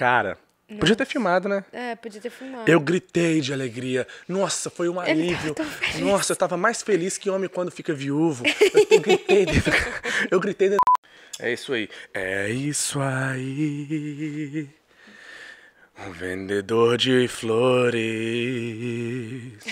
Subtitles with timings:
[0.00, 0.38] Cara,
[0.78, 1.62] podia ter filmado, né?
[1.70, 2.70] É, podia ter filmado.
[2.70, 4.06] Eu gritei de alegria.
[4.26, 5.54] Nossa, foi um alívio.
[5.54, 6.00] tava tão feliz.
[6.00, 8.42] Nossa, eu tava mais feliz que homem quando fica viúvo.
[8.46, 9.72] Eu, eu gritei dentro.
[10.30, 10.80] Eu gritei dentro.
[11.38, 11.86] É isso aí.
[12.14, 14.70] É isso aí.
[16.06, 18.00] Um vendedor de flores.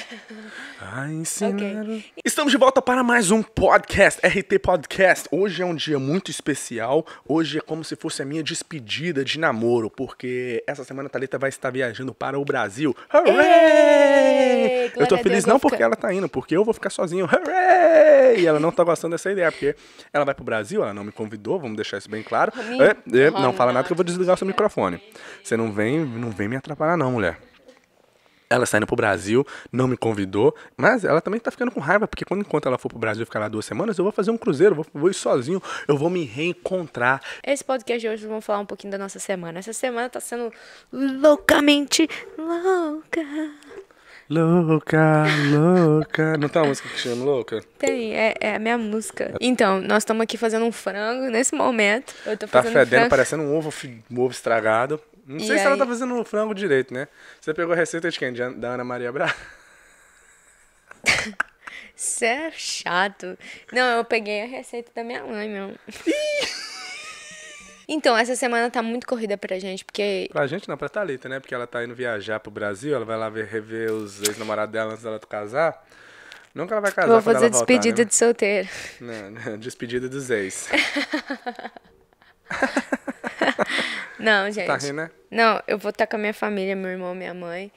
[0.80, 1.82] A ensinar.
[1.84, 2.04] Ok.
[2.24, 5.28] Estamos de volta para mais um podcast, RT Podcast.
[5.32, 7.04] Hoje é um dia muito especial.
[7.26, 11.38] Hoje é como se fosse a minha despedida de namoro, porque essa semana a Thalita
[11.38, 12.94] vai estar viajando para o Brasil.
[13.12, 13.44] Hooray!
[13.44, 16.90] Ei, Eu tô feliz Deus, não porque ficar- ela tá indo, porque eu vou ficar
[16.90, 17.26] sozinho.
[17.26, 18.17] Hooray!
[18.36, 19.74] E ela não tá gostando dessa ideia, porque
[20.12, 22.52] ela vai pro Brasil, ela não me convidou, vamos deixar isso bem claro.
[22.80, 25.00] É, é, não fala nada que eu vou desligar o seu microfone.
[25.42, 27.38] Você não vem, não vem me atrapalhar não, mulher.
[28.50, 32.08] Ela está indo pro Brasil, não me convidou, mas ela também tá ficando com raiva,
[32.08, 34.38] porque quando enquanto ela for pro Brasil ficar lá duas semanas, eu vou fazer um
[34.38, 37.20] cruzeiro, vou, vou ir sozinho, eu vou me reencontrar.
[37.44, 39.58] Esse podcast de hoje vamos falar um pouquinho da nossa semana.
[39.58, 40.50] Essa semana tá sendo
[40.90, 42.08] loucamente
[42.38, 43.20] louca.
[44.30, 46.36] Louca, louca.
[46.36, 47.62] Não tem uma música que chama louca?
[47.78, 49.34] Tem, é, é a minha música.
[49.40, 52.14] Então, nós estamos aqui fazendo um frango nesse momento.
[52.26, 53.10] Eu tô Tá fazendo fedendo, frango.
[53.10, 53.72] parecendo um ovo,
[54.10, 55.00] um ovo estragado.
[55.26, 55.78] Não E sei se ela aí?
[55.78, 57.08] tá fazendo o frango direito, né?
[57.40, 58.32] Você pegou a receita de quem?
[58.32, 59.34] De Da Ana Maria Braga?
[61.96, 63.36] Você é chato.
[63.72, 65.74] Não, eu peguei a receita da minha mãe, meu.
[67.88, 71.40] Então, essa semana tá muito corrida pra gente, porque Pra gente não, pra Thalita, né?
[71.40, 74.92] Porque ela tá indo viajar pro Brasil, ela vai lá ver, rever os ex-namorados dela
[74.92, 75.86] antes dela casar.
[76.54, 78.08] Nunca ela vai casar vou fazer ela voltar, despedida né?
[78.08, 78.68] de solteiro.
[79.00, 80.68] Não, não, despedida dos ex.
[84.18, 84.66] Não, gente.
[84.66, 85.10] Tá rindo, né?
[85.30, 87.70] Não, eu vou estar com a minha família, meu irmão, minha mãe.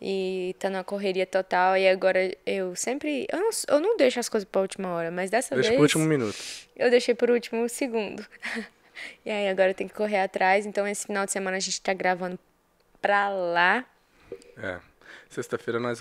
[0.00, 1.76] E tá numa correria total.
[1.76, 3.26] E agora eu sempre.
[3.30, 5.76] Eu não, eu não deixo as coisas pra última hora, mas dessa Deixa vez.
[5.76, 6.36] pro último minuto.
[6.76, 8.24] Eu deixei por último segundo.
[9.24, 10.66] e aí agora tenho que correr atrás.
[10.66, 12.38] Então esse final de semana a gente tá gravando
[13.00, 13.84] pra lá.
[14.56, 14.78] É.
[15.28, 15.98] Sexta-feira nós.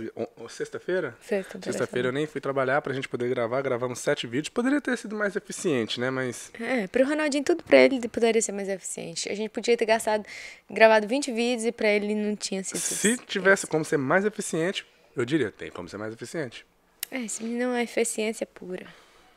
[0.49, 1.15] Sexta-feira?
[1.19, 3.61] Sexta-feira, Sexta-feira eu nem fui trabalhar pra gente poder gravar.
[3.61, 4.49] Gravamos sete vídeos.
[4.49, 6.09] Poderia ter sido mais eficiente, né?
[6.09, 6.51] Mas.
[6.59, 9.29] É, pro Ronaldinho tudo pra ele poderia ser mais eficiente.
[9.29, 10.25] A gente podia ter gastado,
[10.69, 12.77] gravado 20 vídeos e pra ele não tinha sido.
[12.79, 14.85] Se tivesse como ser mais eficiente,
[15.15, 16.65] eu diria, tem como ser mais eficiente.
[17.11, 18.85] É, esse menino é eficiência pura.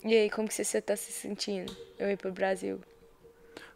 [0.05, 1.77] E aí, como que você tá se sentindo?
[1.99, 2.81] Eu ir pro Brasil.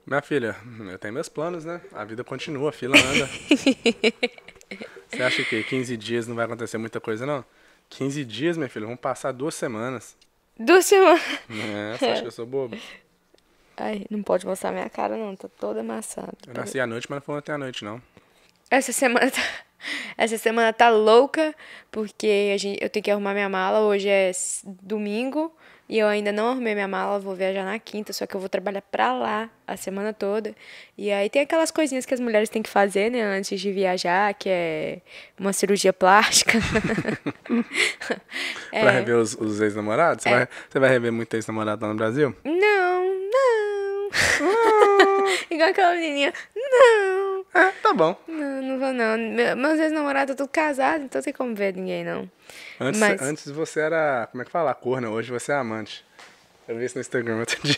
[0.07, 0.55] Minha filha,
[0.91, 1.81] eu tenho meus planos, né?
[1.93, 3.29] A vida continua, a fila anda.
[5.09, 7.45] Você acha que 15 dias não vai acontecer muita coisa, não?
[7.89, 10.17] 15 dias, minha filha, vão passar duas semanas.
[10.59, 11.23] Duas semanas.
[11.49, 12.77] É, você acha que eu sou bobo?
[13.77, 15.35] Ai, não pode mostrar minha cara, não.
[15.35, 16.33] Tá toda amassada.
[16.47, 18.01] Eu nasci à noite, mas não foi ontem à noite, não.
[18.71, 19.41] Essa semana tá...
[20.17, 21.55] Essa semana tá louca,
[21.91, 22.83] porque a gente...
[22.83, 23.81] eu tenho que arrumar minha mala.
[23.81, 24.31] Hoje é
[24.83, 25.55] domingo
[25.89, 27.19] e eu ainda não arrumei minha mala.
[27.19, 30.55] Vou viajar na quinta, só que eu vou trabalhar pra lá a semana toda.
[30.97, 34.33] E aí tem aquelas coisinhas que as mulheres têm que fazer, né, antes de viajar,
[34.35, 34.99] que é
[35.39, 36.59] uma cirurgia plástica.
[38.71, 40.23] Pra rever os, os ex-namorados?
[40.23, 42.35] Você, vai, você vai rever muito ex-namorado lá no Brasil?
[42.45, 44.09] Não, não.
[45.51, 46.33] Igual aquela menininha.
[46.55, 47.14] Não.
[47.55, 48.21] É, tá bom.
[48.27, 49.17] Não, não vou não.
[49.17, 52.29] Meu- Meus ex-namorados estão tudo casados, então não tem como ver ninguém, não.
[52.81, 54.75] Antes, Mas- antes você era, como é que fala?
[54.75, 56.05] Corna, hoje você é amante.
[56.67, 57.77] Eu vi isso no Instagram outro dia.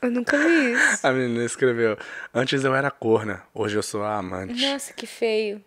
[0.00, 1.06] Eu nunca vi isso.
[1.06, 1.96] A menina escreveu,
[2.34, 4.60] antes eu era corna, hoje eu sou a amante.
[4.66, 5.62] Nossa, que feio.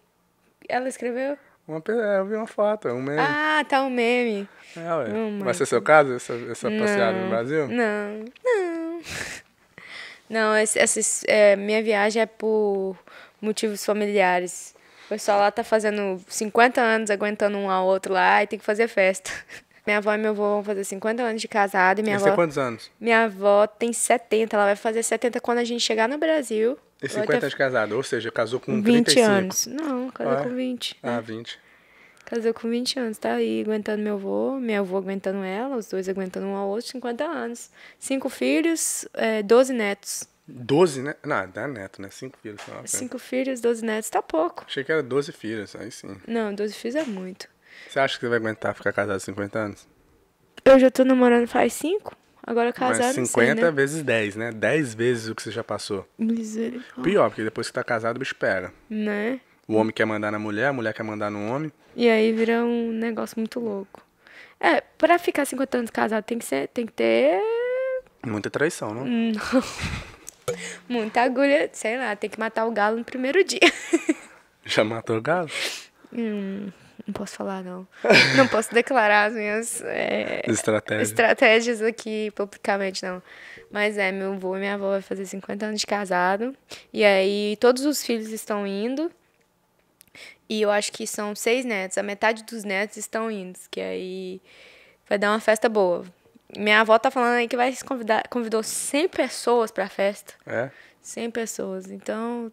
[0.68, 1.38] Ela escreveu?
[1.68, 3.20] Uma, é, eu vi uma foto, um meme.
[3.20, 4.48] Ah, tá um meme.
[4.76, 5.06] É, ué.
[5.40, 7.68] Oh, Vai ser seu caso, essa, essa passeada no Brasil?
[7.68, 9.02] Não, não.
[10.30, 12.98] Não, esse, esses, é, minha viagem é por
[13.42, 14.74] motivos familiares.
[15.06, 18.66] O pessoal lá tá fazendo 50 anos aguentando um ao outro lá e tem que
[18.66, 19.32] fazer festa.
[19.86, 22.32] Minha avó e meu avô vão fazer 50 anos de casado e minha Você tem
[22.34, 22.90] avó, quantos anos?
[23.00, 24.56] minha avó tem 70.
[24.56, 26.76] Ela vai fazer 70 quando a gente chegar no Brasil.
[27.04, 29.30] E Vai 50 ter de casado, ou seja, casou com 20 35.
[29.32, 29.68] anos.
[29.68, 30.44] Não, casou Ah, é?
[30.44, 30.98] com 20.
[31.04, 31.60] Ah, 20.
[32.26, 36.10] Casou com 20 anos, tá aí aguentando meu avô, meu avô aguentando ela, os dois
[36.10, 37.70] aguentando um ao outro, 50 anos.
[38.00, 40.28] Cinco filhos, é, 12 netos.
[40.48, 41.16] 12, né?
[41.24, 42.10] Não, dá neto, né?
[42.12, 42.62] 5 filhos.
[42.86, 44.64] Cinco filhos, 12 netos, tá pouco.
[44.68, 46.18] Achei que era 12 filhos, aí sim.
[46.28, 47.48] Não, 12 filhos é muito.
[47.90, 49.88] Você acha que você vai aguentar ficar casado 50 anos?
[50.64, 53.72] Eu já tô namorando faz 5, agora casado Mas não 50 sei, né?
[53.72, 54.52] vezes 10, né?
[54.52, 56.08] 10 vezes o que você já passou.
[56.18, 57.04] Misericórdia.
[57.04, 58.74] Pior, porque depois que tá casado, o bicho pega.
[58.90, 59.40] Né?
[59.68, 61.72] O homem quer mandar na mulher, a mulher quer mandar no homem.
[61.96, 64.02] E aí vira um negócio muito louco.
[64.60, 67.40] É, pra ficar 50 anos casado tem que ser, tem que ter
[68.26, 69.06] Muita traição, não?
[70.88, 73.60] muita agulha, sei lá, tem que matar o galo no primeiro dia.
[74.66, 75.50] Já matou o galo?
[76.12, 76.70] Hum,
[77.06, 77.88] não posso falar, não.
[78.36, 81.04] não posso declarar as minhas é, Estratégia.
[81.04, 83.22] estratégias aqui publicamente, não.
[83.72, 86.56] Mas é, meu avô e minha avó vai fazer 50 anos de casado.
[86.92, 89.12] E aí todos os filhos estão indo.
[90.48, 91.98] E eu acho que são seis netos.
[91.98, 93.58] A metade dos netos estão indo.
[93.70, 94.42] Que aí
[95.08, 96.06] vai dar uma festa boa.
[96.58, 100.34] Minha avó tá falando aí que vai se convidar, convidou 100 pessoas pra festa.
[100.46, 100.70] É?
[101.02, 101.90] 100 pessoas.
[101.90, 102.52] Então,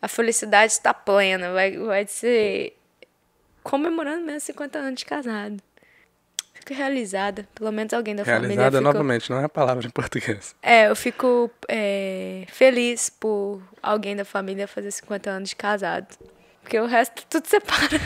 [0.00, 1.52] a felicidade está plena.
[1.52, 2.76] Vai, vai ser
[3.62, 5.62] comemorando mesmo 50 anos de casado.
[6.54, 7.48] Fico realizada.
[7.54, 8.48] Pelo menos alguém da família.
[8.48, 10.54] Realizada novamente, não é a palavra em português.
[10.62, 16.06] É, eu fico é, feliz por alguém da família fazer 50 anos de casado.
[16.62, 18.00] Porque o resto tudo separa.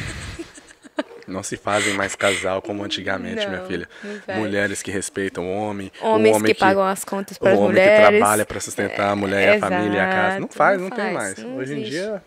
[1.27, 3.89] Não se fazem mais casal como antigamente, minha Não, filha.
[4.05, 4.39] não faz.
[4.39, 5.91] Mulheres que respeitam o homem.
[6.01, 8.07] Homens o homem que, pagam as contas para o as homem mulheres.
[8.07, 10.39] que trabalha para sustentar a mulher e a família e a casa.
[10.39, 11.39] Não Exato, faz, não não, tem faz, mais.
[11.39, 11.91] não Hoje em existe.
[11.91, 12.25] dia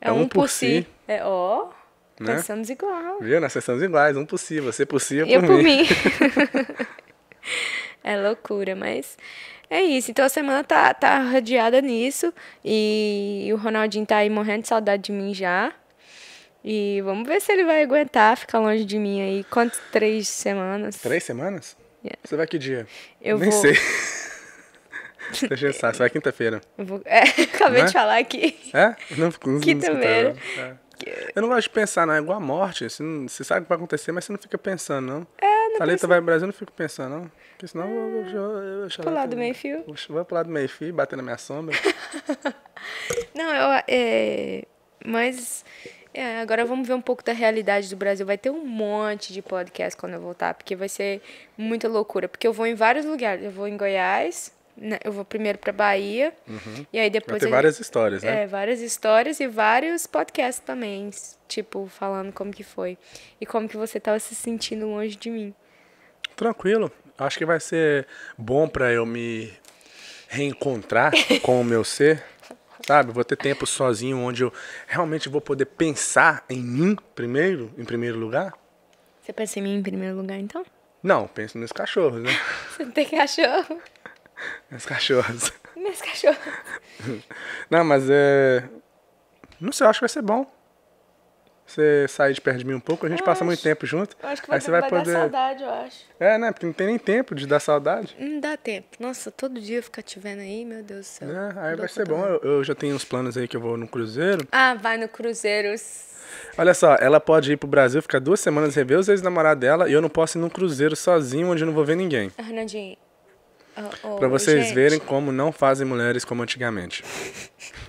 [0.00, 0.86] É um por si.
[1.08, 1.68] É, ó,
[2.20, 2.34] Né?
[2.36, 3.18] pensamos igual.
[3.20, 3.40] Viu?
[3.40, 5.82] Nós somos iguais, um por si, você por si, eu eu por, por mim.
[5.82, 5.88] mim.
[8.06, 9.16] é loucura, mas
[9.68, 10.10] é isso.
[10.10, 12.32] Então a semana tá, tá rodeada nisso.
[12.64, 15.72] E o Ronaldinho tá aí morrendo de saudade de mim já.
[16.64, 19.44] E vamos ver se ele vai aguentar ficar longe de mim aí.
[19.44, 19.78] Quantas?
[19.92, 20.96] Três semanas?
[20.96, 21.76] Três semanas?
[22.04, 22.18] Yeah.
[22.24, 22.86] Você vai que dia?
[23.20, 23.74] Eu Nem vou- sei.
[25.48, 26.60] Deixa eu pensar, você vai quinta-feira.
[26.78, 27.86] Eu vou- É, acabei Né?
[27.86, 28.56] de falar aqui.
[28.72, 28.94] É?
[29.16, 30.36] Não, não, não Quinta-feira.
[30.56, 30.62] não.
[30.64, 30.76] É.
[31.34, 32.14] Eu não gosto de pensar, não.
[32.14, 32.88] É igual a morte.
[32.88, 35.26] Você, não- você sabe o que vai acontecer, mas você não fica pensando, não.
[35.38, 37.30] É, não Thalita vai pro Brasil, eu não fico pensando, não.
[37.50, 38.88] Porque senão eu vou...
[39.06, 39.84] Eu, lado do meio-fio.
[40.08, 41.74] Vou, lado do meio-fio, bater na minha sombra.
[43.34, 43.82] Não, eu.
[43.88, 44.64] É,
[45.04, 45.64] mas.
[46.12, 48.24] é, agora vamos ver um pouco da realidade do Brasil.
[48.26, 51.20] Vai ter um monte de podcast quando eu voltar, porque vai ser
[51.56, 52.28] muita loucura.
[52.28, 53.44] Porque eu vou em vários lugares.
[53.44, 56.32] Eu vou em Goiás, né, eu vou primeiro pra Bahia,
[56.92, 57.40] e aí Vai depois.
[57.40, 58.42] ter a- várias histórias, né?
[58.42, 61.10] É, várias histórias e vários podcasts também,
[61.48, 62.96] tipo, falando como que foi.
[63.40, 65.54] E como que você tava se sentindo longe de mim.
[66.36, 66.92] Tranquilo.
[67.18, 68.06] Acho que vai ser
[68.36, 69.50] bom pra eu me
[70.28, 71.12] reencontrar
[71.42, 72.22] com o meu ser.
[72.86, 73.10] Sabe?
[73.10, 74.52] Vou ter tempo sozinho onde eu
[74.86, 78.52] realmente vou poder pensar em mim primeiro, em primeiro lugar.
[79.22, 80.64] Você pensa em mim em primeiro lugar, então?
[81.02, 82.30] Não, penso nos cachorros, né?
[82.70, 83.80] Você não tem cachorro?
[84.70, 85.52] Nos cachorros.
[85.74, 86.38] Meus cachorros.
[87.70, 88.68] Não, mas é.
[89.58, 90.46] Não sei, eu acho que vai ser bom.
[91.66, 93.44] Você sair de perto de mim um pouco, a gente Eu passa acho.
[93.46, 94.16] muito tempo junto.
[94.22, 95.12] Eu acho que vai, aí você vai vai poder.
[95.12, 95.96] dar saudade, eu acho.
[96.20, 96.52] É, né?
[96.52, 98.14] Porque não tem nem tempo de dar saudade.
[98.18, 98.86] Não dá tempo.
[99.00, 101.28] Nossa, todo dia ficar te vendo aí, meu Deus do céu.
[101.28, 101.52] né?
[101.56, 102.24] Aí vai ser bom.
[102.24, 104.46] Eu, eu já tenho uns planos aí que eu vou no Cruzeiro.
[104.52, 105.74] Ah, vai no Cruzeiro.
[106.56, 109.92] Olha só, ela pode ir pro Brasil, ficar duas semanas, rever os ex-namorados dela, e
[109.92, 112.30] eu não posso ir num Cruzeiro sozinho, onde eu não vou ver ninguém.
[112.38, 112.96] Renandinho.
[113.76, 114.74] Oh, oh, Pra vocês gente.
[114.74, 117.02] verem como não fazem mulheres como antigamente.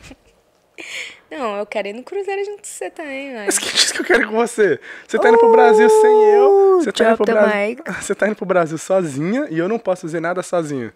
[1.29, 3.45] Não, eu quero ir no Cruzeiro junto com você também, velho.
[3.45, 4.79] Mas quem disse que eu quero ir com você?
[5.07, 6.79] Você tá indo pro Brasil sem eu.
[6.81, 10.03] Você tá, indo pro Brasil, você tá indo pro Brasil sozinha e eu não posso
[10.03, 10.91] fazer nada sozinho.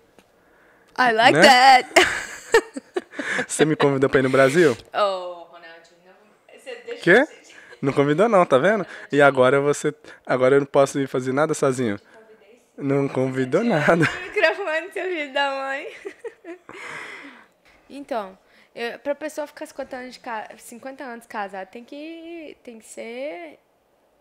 [0.98, 1.44] I like Né?
[1.44, 1.90] that.
[3.48, 4.76] Você me convidou pra ir no Brasil?
[4.94, 6.00] oh, Ronaldinho.
[6.06, 7.28] não- Você deixa Quê?
[7.82, 8.86] Não convidou não, tá vendo?
[9.12, 9.94] E agora você.
[10.26, 12.00] Agora eu não posso ir fazer nada sozinho.
[12.78, 14.04] Não convidou nada.
[14.06, 15.88] o microfone no seu vídeo da mãe.
[17.90, 18.38] então,
[18.74, 20.50] eu, pra pessoa ficar 50 anos, de ca...
[20.58, 23.60] 50 anos casada, tem que, tem que ser.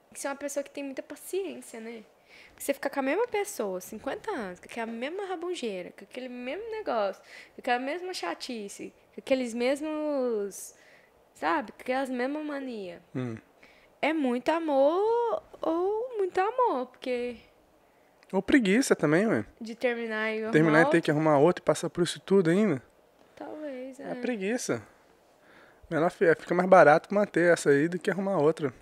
[0.08, 2.02] Tem que ser uma pessoa que tem muita paciência, né?
[2.48, 6.28] Porque você fica com a mesma pessoa, 50 anos, com aquela mesma rabungeira, com aquele
[6.28, 7.22] mesmo negócio,
[7.54, 10.74] com aquela mesma chatice, com aqueles mesmos.
[11.34, 11.72] Sabe?
[11.72, 13.00] Com aquelas mesmas manias.
[13.14, 13.36] Hum.
[14.02, 17.36] É muito amor ou muito amor, porque
[18.32, 19.44] Ou preguiça também, ué.
[19.60, 22.82] de terminar e Terminar e ter que arrumar outro e passar por isso tudo ainda.
[23.96, 24.20] Talvez, É é.
[24.20, 24.82] preguiça.
[25.90, 28.72] Melhor fi- fica mais barato manter essa aí do que arrumar outra.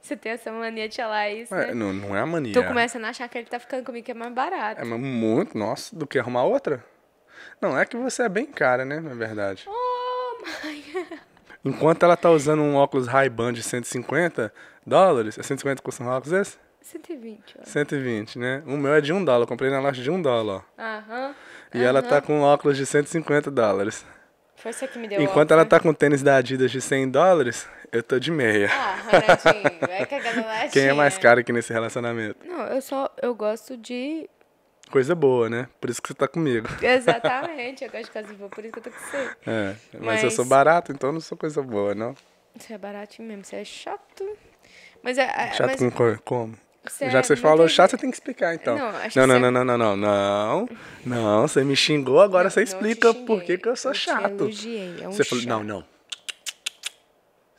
[0.00, 1.74] Você tem essa mania de falar isso, né?
[1.74, 2.52] não, não é a mania.
[2.54, 4.80] Tô começando a achar que ele tá ficando comigo que é mais barato.
[4.80, 6.84] É muito, nossa, do que arrumar outra?
[7.60, 9.00] Não, é que você é bem cara, né?
[9.00, 9.64] Na verdade.
[9.68, 10.84] Oh, mãe.
[11.64, 14.52] Enquanto ela tá usando um óculos Ray-Ban de 150
[14.86, 16.58] dólares, é 150 custa um óculos esse?
[16.80, 17.64] 120, ó.
[17.64, 18.62] 120, né?
[18.66, 20.82] O meu é de 1 dólar, eu comprei na loja de 1 dólar, ó.
[20.82, 21.34] Aham.
[21.74, 24.04] E ela tá com um óculos de 150 dólares.
[24.62, 25.68] Foi você que me deu Enquanto ela né?
[25.68, 28.68] tá com tênis da Adidas de 100 dólares, eu tô de meia.
[28.70, 30.70] Ah, Renatinho, vai cagar na latinha.
[30.70, 32.36] Quem é mais caro aqui nesse relacionamento?
[32.46, 33.08] Não, eu só...
[33.22, 34.28] Eu gosto de...
[34.90, 35.68] Coisa boa, né?
[35.80, 36.68] Por isso que você tá comigo.
[36.82, 39.30] Exatamente, eu gosto de casa boa, por isso que eu tô com você.
[39.46, 42.14] É, mas, eu Mas- sou barato, então eu não sou coisa boa, não.
[42.56, 44.36] Você é baratinho mesmo, você é chato.
[45.02, 45.22] Mas é...
[45.22, 46.54] é- Chato mas com co- como?
[47.00, 48.76] Já que você falou chato, você tem que explicar, então.
[49.14, 50.68] Não, não, não, não, não, não, não, não.
[51.04, 54.30] Não, você me xingou, agora Não, você explica por que que eu sou te chato.
[54.44, 55.66] elogiei, é um você falou, não, chato.
[55.68, 55.84] não.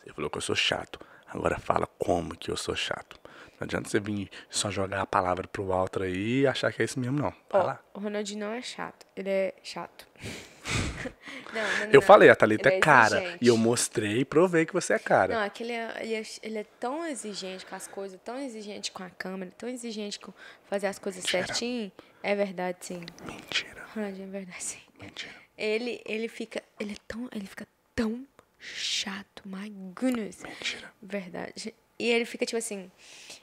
[0.03, 0.99] Você falou que eu sou chato.
[1.27, 3.19] Agora fala como que eu sou chato.
[3.59, 6.85] Não adianta você vir só jogar a palavra pro alto aí e achar que é
[6.85, 7.31] isso mesmo, não.
[7.49, 7.79] Vai Ó, lá.
[7.93, 9.05] o Ronaldinho não é chato.
[9.15, 10.07] Ele é chato.
[11.53, 12.01] não, não, Eu não.
[12.01, 13.17] falei, a Thalita Ele é cara.
[13.17, 13.37] exigente.
[13.41, 15.35] E eu mostrei e provei que você é cara.
[15.35, 19.03] Não, aquele é, ele, é, ele é tão exigente com as coisas, tão exigente com
[19.03, 20.33] a câmera, tão exigente com
[20.69, 21.91] fazer as coisas certinho.
[22.23, 23.03] É verdade, sim.
[23.25, 24.79] Mentira, Ronaldinho, é verdade, sim.
[24.99, 25.33] mentira.
[25.57, 26.63] Ele, ele fica.
[26.79, 27.29] Ele é tão.
[27.31, 28.25] Ele fica tão
[28.57, 29.43] chato.
[29.45, 30.41] My goodness.
[30.43, 30.91] Mentira.
[31.01, 31.73] Verdade.
[32.01, 32.89] E ele fica tipo assim.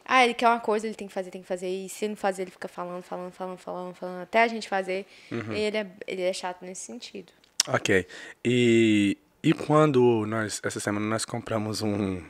[0.05, 1.69] Ah, ele quer uma coisa, ele tem que fazer, tem que fazer.
[1.69, 4.23] E se não fazer, ele fica falando, falando, falando, falando, falando.
[4.23, 5.07] Até a gente fazer.
[5.31, 5.53] Uhum.
[5.53, 7.33] E ele é, ele é chato nesse sentido.
[7.69, 8.07] Ok.
[8.45, 12.21] E, e quando nós, essa semana, nós compramos um.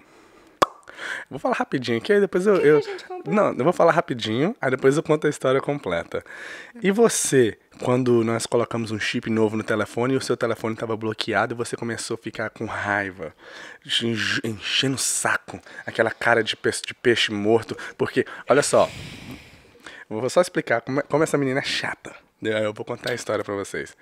[1.30, 2.56] Vou falar rapidinho aqui, aí depois eu.
[2.56, 2.80] eu...
[3.26, 6.24] Não, eu vou falar rapidinho, aí depois eu conto a história completa.
[6.82, 10.96] E você, quando nós colocamos um chip novo no telefone e o seu telefone estava
[10.96, 13.34] bloqueado e você começou a ficar com raiva,
[13.84, 18.88] enche- enchendo o saco, aquela cara de peixe, de peixe morto, porque, olha só,
[20.08, 22.14] vou só explicar como, é- como essa menina é chata.
[22.42, 23.96] Aí Eu vou contar a história pra vocês.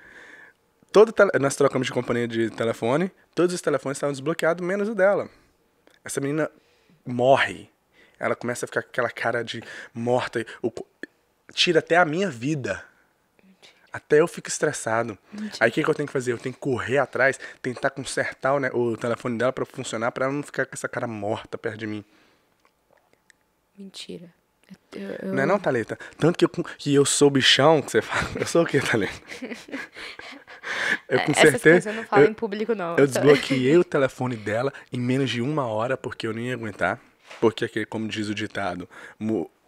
[0.92, 5.28] Todo nós trocamos de companhia de telefone, todos os telefones estavam desbloqueados, menos o dela.
[6.04, 6.50] Essa menina
[7.06, 7.70] morre.
[8.18, 9.62] Ela começa a ficar com aquela cara de
[9.94, 10.44] morta.
[11.54, 12.84] tira até a minha vida.
[13.92, 15.16] Até eu fico estressado.
[15.58, 16.32] Aí o que, que eu tenho que fazer?
[16.32, 20.26] Eu tenho que correr atrás, tentar consertar o, ne- o telefone dela pra funcionar, pra
[20.26, 22.04] ela não ficar com essa cara morta perto de mim.
[23.78, 24.32] Mentira.
[24.92, 25.98] Eu, eu- Não é não, Thalita?
[26.18, 28.28] Tanto que eu, que eu sou bichão, que você fala.
[28.40, 29.12] Eu sou o quê, Thalita?
[31.08, 32.96] Eu É, Essas coisas eu não falo eu- em público, não.
[32.96, 37.00] Eu desbloqueei o telefone dela em menos de uma hora, porque eu não ia aguentar.
[37.40, 38.88] Porque, aquele, como diz o ditado,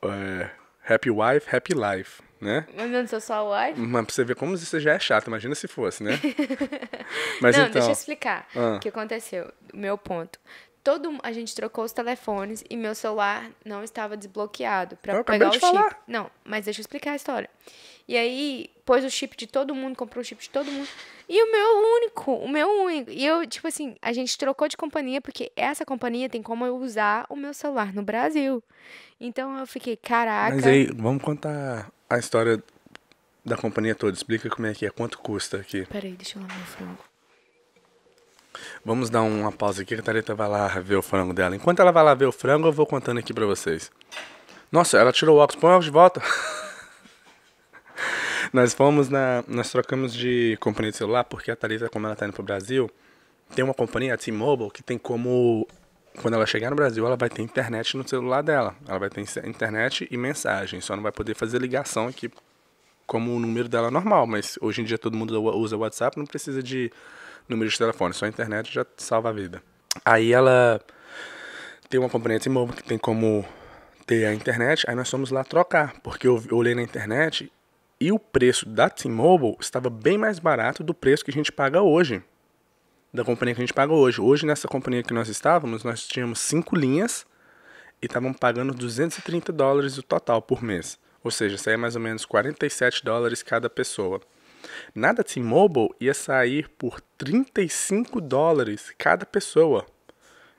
[0.03, 0.51] é,
[0.95, 2.65] happy wife, happy life, né?
[2.77, 3.81] Mas eu não sou só wife?
[3.81, 6.19] Mas pra você ver como isso já é chato, imagina se fosse, né?
[7.43, 8.77] Mas não, então, deixa eu explicar Ah.
[8.77, 9.53] o que aconteceu.
[9.73, 10.39] O meu ponto.
[10.83, 15.53] Todo, a gente trocou os telefones e meu celular não estava desbloqueado para pegar o
[15.53, 15.61] chip.
[15.61, 16.03] falar.
[16.07, 17.51] Não, mas deixa eu explicar a história.
[18.07, 20.89] E aí, pôs o chip de todo mundo, comprou o chip de todo mundo.
[21.29, 23.11] E o meu único, o meu único.
[23.11, 26.75] E eu, tipo assim, a gente trocou de companhia porque essa companhia tem como eu
[26.77, 28.63] usar o meu celular no Brasil.
[29.21, 30.55] Então eu fiquei, caraca.
[30.55, 32.63] mas aí, vamos contar a história
[33.45, 34.17] da companhia toda.
[34.17, 35.85] Explica como é que é, quanto custa aqui.
[35.85, 37.08] Peraí, deixa eu lavar o frango.
[38.85, 41.55] Vamos dar uma pausa aqui que a Thalita vai lá ver o frango dela.
[41.55, 43.91] Enquanto ela vai lá ver o frango, eu vou contando aqui pra vocês.
[44.71, 46.23] Nossa, ela tirou o óculos, põe o óculos de volta.
[48.53, 49.45] nós fomos na.
[49.47, 52.91] Nós trocamos de companhia de celular porque a Thalita, como ela tá indo pro Brasil,
[53.55, 55.67] tem uma companhia, a T-Mobile, que tem como.
[56.21, 58.75] Quando ela chegar no Brasil, ela vai ter internet no celular dela.
[58.87, 60.81] Ela vai ter internet e mensagem.
[60.81, 62.29] Só não vai poder fazer ligação aqui
[63.07, 64.27] como o número dela normal.
[64.27, 66.93] Mas hoje em dia todo mundo usa o WhatsApp, não precisa de
[67.49, 68.15] número de telefone.
[68.15, 69.63] Só a internet já salva a vida.
[70.05, 70.81] Aí ela
[71.89, 73.45] tem uma companhia de T-Mobile que tem como
[74.07, 74.85] ter a internet.
[74.89, 76.01] Aí nós fomos lá trocar.
[76.01, 77.51] Porque eu eu olhei na internet
[78.01, 81.83] e o preço da T-Mobile estava bem mais barato do preço que a gente paga
[81.83, 82.23] hoje.
[83.13, 84.21] Da companhia que a gente paga hoje.
[84.21, 87.27] Hoje, nessa companhia que nós estávamos, nós tínhamos cinco linhas
[88.01, 90.99] e estavam pagando 230 dólares o total por mês.
[91.25, 94.21] Ou seja, saía mais ou menos 47 dólares cada pessoa.
[94.95, 99.87] Na da T-Mobile ia sair por 35 dólares cada pessoa.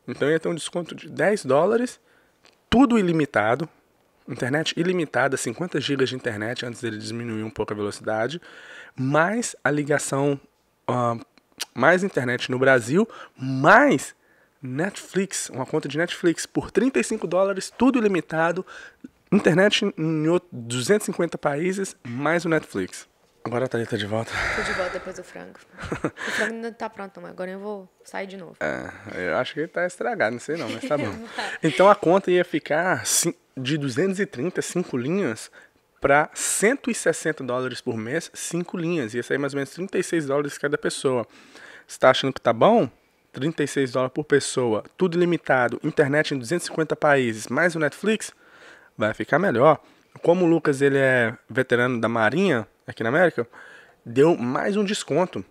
[0.08, 2.00] Então ia ter um desconto de 10 dólares,
[2.70, 3.68] tudo ilimitado,
[4.28, 8.42] internet ilimitada, 50 GB de internet antes dele diminuir um pouco a velocidade,
[8.96, 10.40] mais a ligação,
[10.88, 11.18] ah,
[11.74, 14.16] mais internet no Brasil, mais
[14.62, 18.66] Netflix, uma conta de Netflix por 35 dólares, tudo ilimitado,
[19.32, 23.08] internet em outro- 250 países, mais o Netflix.
[23.50, 24.32] Agora a Thalita de volta.
[24.56, 25.58] Tô de volta depois do frango.
[25.82, 28.56] o frango ainda não tá pronto, mas agora eu vou sair de novo.
[28.60, 31.12] É, eu acho que ele tá estragado, não sei não, mas tá bom.
[31.64, 33.04] Então a conta ia ficar
[33.58, 35.50] de 230, 5 linhas,
[36.00, 39.16] para 160 dólares por mês, 5 linhas.
[39.16, 41.26] Ia sair mais ou menos 36 dólares cada pessoa.
[41.88, 42.88] Você tá achando que tá bom?
[43.34, 48.32] 36 dólares por pessoa, tudo ilimitado, internet em 250 países, mais o Netflix,
[48.96, 49.82] vai ficar melhor.
[50.22, 53.48] Como o Lucas ele é veterano da Marinha aqui na América,
[54.04, 55.46] deu mais um desconto.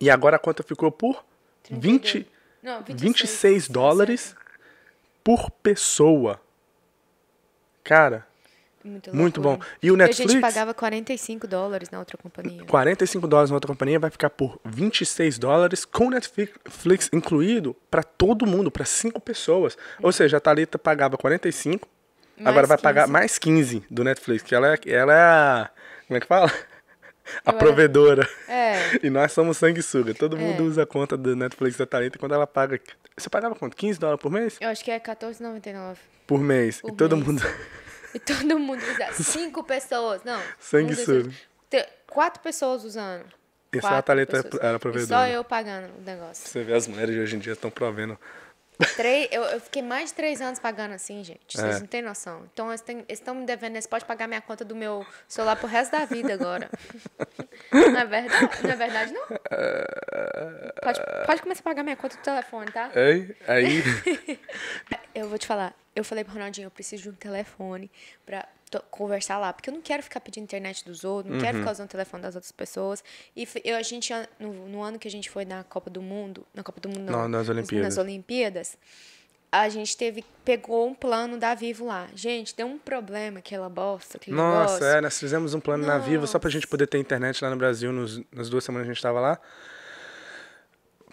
[0.00, 1.24] E agora a conta ficou por
[1.70, 2.26] 20,
[2.62, 4.36] Não, 26, 26 dólares
[5.22, 6.40] por pessoa.
[7.82, 8.26] Cara,
[8.84, 9.58] Muito, muito bom.
[9.82, 12.64] E o A Netflix, gente pagava 45 dólares na outra companhia.
[12.64, 18.46] 45 dólares na outra companhia, vai ficar por 26 dólares com Netflix incluído para todo
[18.46, 19.76] mundo, para cinco pessoas.
[20.02, 21.88] Ou seja, a Thalita pagava 45,
[22.36, 23.12] Mais agora vai pagar 15.
[23.12, 25.70] mais 15 do Netflix, que ela é, ela é a...
[26.06, 26.46] Como é que fala?
[27.44, 28.28] A Eu era- provedora.
[28.48, 28.74] É.
[29.02, 30.14] E nós somos sanguessuga.
[30.14, 30.66] Todo mundo É.
[30.66, 32.78] usa a conta do Netflix da Thalita e quando ela paga.
[33.16, 33.76] Você pagava quanto?
[33.76, 34.56] 15 dólares por mês?
[34.60, 35.96] Eu acho que é R$14,99.
[36.26, 36.80] Por mês.
[36.80, 37.26] Por e todo mês.
[37.28, 37.42] mundo.
[38.14, 39.12] E todo mundo usa.
[39.24, 40.22] Cinco pessoas.
[40.24, 40.40] Não.
[40.60, 41.28] Sanguessuga.
[41.30, 43.24] um, Quatro pessoas usando.
[43.72, 44.62] E só a Thalita pessoas.
[44.62, 45.06] era E provedora.
[45.20, 46.46] só eu pagando o negócio.
[46.46, 48.16] Você vê as mulheres de hoje em dia estão provendo.
[48.96, 51.40] Três, eu, eu fiquei mais de três anos pagando assim, gente.
[51.56, 51.80] Vocês É.
[51.80, 52.42] não têm noção.
[52.52, 53.76] Então, eles estão me devendo.
[53.76, 56.68] Eles podem pagar minha conta do meu celular pro resto da vida agora.
[57.72, 58.62] não é verdade?
[58.62, 59.26] Não é verdade, não?
[60.82, 62.90] Pode, pode começar a pagar minha conta do telefone, tá?
[62.94, 63.82] Aí, aí
[65.14, 65.72] Eu vou te falar.
[65.94, 67.88] Eu falei pro Ronaldinho, eu preciso de um telefone
[68.26, 68.46] pra
[68.80, 69.52] conversar lá.
[69.52, 71.44] Porque eu não quero ficar pedindo internet dos outros, não Uhum.
[71.44, 73.02] quero ficar usando o telefone das outras pessoas.
[73.36, 76.46] E eu, a gente, no, no ano que a gente foi na Copa do Mundo,
[76.54, 77.96] na Copa do Mundo não, Não, nas Olimpíadas.
[77.96, 78.78] nas Olimpíadas,
[79.52, 82.08] a gente teve, pegou um plano da Vivo lá.
[82.14, 84.84] Gente, deu um problema aquela bosta, aquele Nossa, negócio.
[84.98, 87.56] é, nós fizemos um plano na Vivo só pra gente poder ter internet lá no
[87.56, 89.38] Brasil nos, nas duas semanas que a gente tava lá.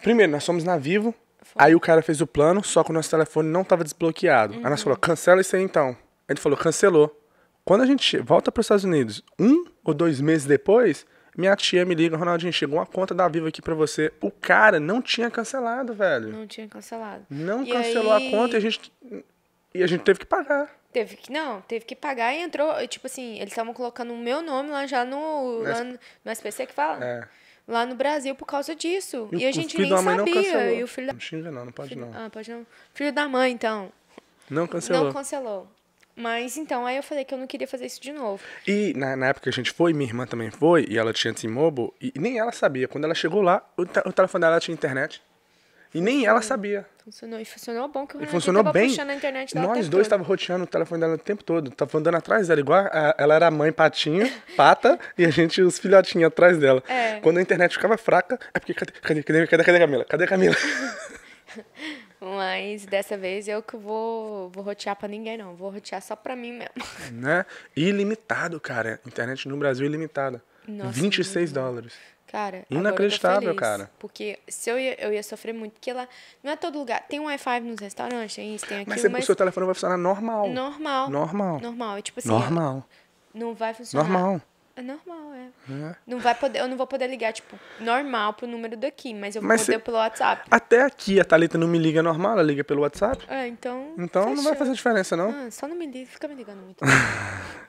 [0.02, 1.14] Primeiro, nós fomos na Vivo,
[1.54, 4.54] aí o cara fez o plano, só que o nosso telefone não tava desbloqueado.
[4.54, 4.84] Aí nós Uhum.
[4.84, 5.96] falou, cancela isso aí então.
[6.28, 7.16] Ele falou, cancelou.
[7.64, 11.84] Quando a gente volta para os Estados Unidos, um ou dois meses depois, minha tia
[11.84, 14.12] me liga, Ronaldinho, chegou uma conta da Vivo aqui pra você.
[14.20, 16.28] O cara não tinha cancelado, velho.
[16.28, 17.24] Não tinha cancelado.
[17.30, 18.92] Não E cancelou aí- a conta e a gente
[19.74, 20.70] e a gente teve que pagar.
[20.92, 24.42] Teve que, não, teve que pagar e entrou, tipo assim, eles estavam colocando o meu
[24.42, 27.02] nome lá já no, lá no, no SPC que fala?
[27.02, 27.26] É.
[27.66, 29.30] Lá no Brasil por causa disso.
[29.32, 30.74] E E, a gente filho nem sabia.
[30.74, 31.12] E o filho da...
[31.14, 32.10] Não xinga não, não pode não.
[32.12, 32.66] Ah, pode não.
[32.92, 33.90] Filho da mãe, então.
[34.50, 35.04] Não cancelou.
[35.04, 35.66] Não cancelou.
[36.22, 38.40] Mas então, aí eu falei que eu não queria fazer isso de novo.
[38.66, 41.34] E na, na época que a gente foi, minha irmã também foi, e ela tinha
[41.34, 42.86] T-Mobile, e, e nem ela sabia.
[42.86, 45.20] Quando ela chegou lá, o, o telefone dela tinha internet.
[45.94, 46.86] E nem ela sabia.
[47.04, 47.38] Funcionou.
[47.38, 48.88] E funcionou bom, que o E funcionou bem.
[48.88, 51.70] puxando a internet dela Nós dois tava roteando o telefone dela o tempo todo.
[51.70, 54.26] Tava andando atrás dela, igual a- ela era a mãe patinho,
[54.56, 56.82] pata, e a gente, os filhotinhos atrás dela.
[56.88, 57.20] É.
[57.20, 60.04] Quando a internet ficava fraca, é porque cadê, cadê, cadê, cadê, cadê a Camila?
[60.06, 60.54] Cadê a Camila?
[62.22, 65.56] Mas dessa vez eu que vou, vou rotear pra ninguém, não.
[65.56, 66.74] Vou rotear só pra mim mesmo.
[67.10, 67.44] né?
[67.74, 69.00] Ilimitado, cara.
[69.04, 70.40] Internet no Brasil ilimitada.
[70.68, 71.92] Nossa, 26 dólares.
[72.28, 73.90] Cara, Inacreditável, feliz, cara.
[73.98, 76.08] Porque se eu ia, eu ia sofrer muito, porque lá
[76.42, 77.04] não é todo lugar.
[77.06, 79.66] Tem um Wi-Fi nos restaurantes, tem isso, tem aquilo, Mas, mas, você, o seu telefone
[79.66, 80.48] vai funcionar normal.
[80.48, 81.10] normal.
[81.10, 81.60] Normal.
[81.60, 81.98] Normal.
[81.98, 82.88] E tipo assim, Normal.
[83.34, 84.08] não vai funcionar.
[84.08, 84.40] Normal.
[84.74, 85.48] É normal, é.
[85.70, 85.96] É.
[86.06, 89.42] Não vai poder, eu não vou poder ligar, tipo, normal pro número daqui, mas eu
[89.42, 90.48] vou Mas poder pelo WhatsApp.
[90.50, 93.24] Até aqui a Thalita não me liga normal, ela liga pelo WhatsApp.
[93.28, 93.94] É, então.
[93.98, 94.56] Então não vai fechou.
[94.56, 95.30] fazer diferença, não.
[95.30, 96.82] Ah, só não me liga, fica me ligando muito.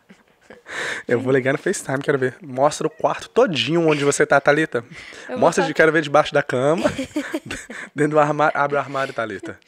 [1.08, 2.36] Eu vou ligar no FaceTime, quero ver.
[2.42, 4.84] Mostra o quarto todinho onde você tá, Thalita.
[5.30, 6.84] Eu Mostra fa- de quero ver debaixo da cama.
[7.96, 8.58] dentro do armário.
[8.60, 9.60] Abre o armário, Thalita.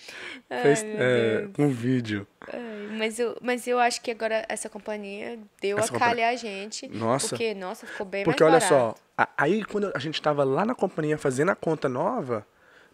[0.47, 2.27] Face, meu é, um vídeo.
[2.51, 6.33] Ai, mas, eu, mas eu acho que agora essa companhia deu Essa a companhia- calhar
[6.33, 6.87] a gente.
[6.87, 7.29] Nossa.
[7.29, 8.67] Porque, nossa, ficou bem Porque olha barato.
[8.69, 8.95] só,
[9.37, 12.45] aí quando a gente tava lá na companhia fazendo a conta nova,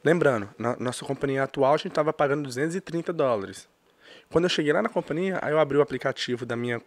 [0.03, 3.67] lembrando, na nossa companhia atual a gente tava pagando 230 dólares.
[4.31, 6.81] Quando eu cheguei lá na companhia, aí eu abri o aplicativo da minha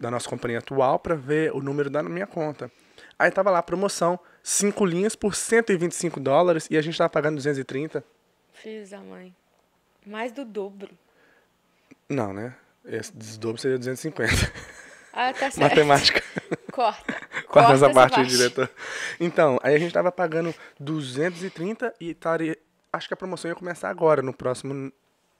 [0.00, 2.72] da nossa companhia atual para ver o número da minha conta.
[3.18, 8.02] Aí tava lá promoção, 5 linhas por 125 dólares e a gente tava pagando 230.
[8.54, 9.34] Filhos da mãe.
[10.06, 10.90] Mais do dobro.
[12.08, 12.56] Não, né?
[12.84, 14.32] Esse desdobro seria 250.
[15.12, 15.60] Ah, tá certo.
[15.60, 16.22] Matemática.
[16.72, 17.14] Corta.
[17.48, 18.70] Corta essa parte, aí, diretor.
[19.18, 22.56] Então, aí a gente tava pagando 230 e taria,
[22.92, 24.92] acho que a promoção ia começar agora, no próximo.